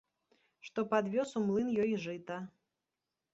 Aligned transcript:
Што 0.67 0.85
падвёз 0.93 1.33
у 1.41 1.43
млын 1.49 1.69
ёй 1.85 1.93
жыта. 2.07 2.39